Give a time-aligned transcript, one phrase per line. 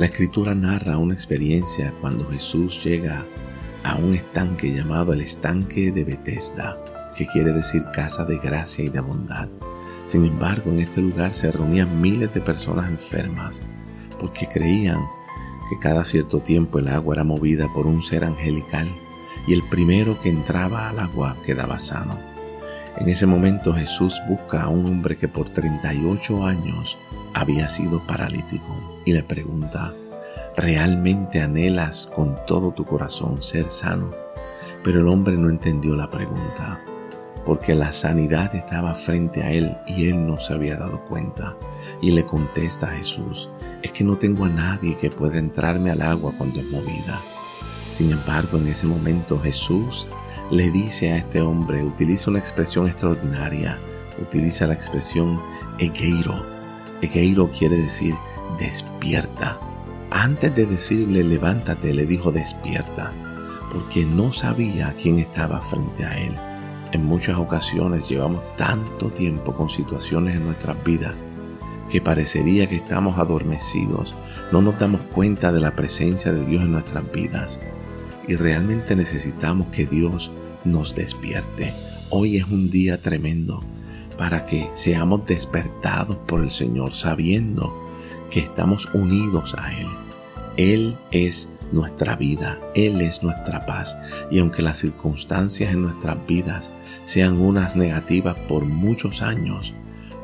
[0.00, 3.26] La escritura narra una experiencia cuando Jesús llega
[3.84, 6.82] a un estanque llamado el estanque de Bethesda,
[7.14, 9.50] que quiere decir casa de gracia y de bondad.
[10.06, 13.62] Sin embargo, en este lugar se reunían miles de personas enfermas,
[14.18, 15.02] porque creían
[15.68, 18.88] que cada cierto tiempo el agua era movida por un ser angelical
[19.46, 22.18] y el primero que entraba al agua quedaba sano.
[22.96, 26.96] En ese momento Jesús busca a un hombre que por 38 años
[27.34, 29.92] había sido paralítico le pregunta,
[30.56, 34.10] ¿realmente anhelas con todo tu corazón ser sano?
[34.82, 36.80] Pero el hombre no entendió la pregunta,
[37.44, 41.56] porque la sanidad estaba frente a él y él no se había dado cuenta.
[42.00, 43.50] Y le contesta a Jesús,
[43.82, 47.20] es que no tengo a nadie que pueda entrarme al agua cuando es movida.
[47.92, 50.06] Sin embargo, en ese momento Jesús
[50.50, 53.78] le dice a este hombre, utiliza una expresión extraordinaria,
[54.20, 55.40] utiliza la expresión
[55.78, 56.44] egeiro.
[57.02, 58.14] Egeiro quiere decir
[58.58, 59.58] despierta.
[60.10, 63.12] Antes de decirle levántate, le dijo despierta,
[63.72, 66.34] porque no sabía quién estaba frente a él.
[66.92, 71.22] En muchas ocasiones llevamos tanto tiempo con situaciones en nuestras vidas
[71.90, 74.14] que parecería que estamos adormecidos,
[74.52, 77.60] no nos damos cuenta de la presencia de Dios en nuestras vidas
[78.28, 80.30] y realmente necesitamos que Dios
[80.64, 81.74] nos despierte.
[82.10, 83.60] Hoy es un día tremendo
[84.16, 87.89] para que seamos despertados por el Señor sabiendo
[88.30, 89.88] que estamos unidos a Él.
[90.56, 93.96] Él es nuestra vida, Él es nuestra paz
[94.30, 96.70] y aunque las circunstancias en nuestras vidas
[97.04, 99.74] sean unas negativas por muchos años,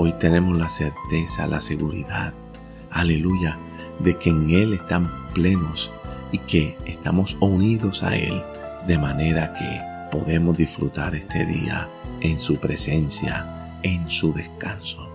[0.00, 2.32] Hoy tenemos la certeza, la seguridad,
[2.88, 3.58] aleluya,
[3.98, 5.90] de que en Él estamos plenos
[6.30, 8.40] y que estamos unidos a Él,
[8.86, 11.88] de manera que podemos disfrutar este día
[12.20, 15.10] en su presencia, en su descanso.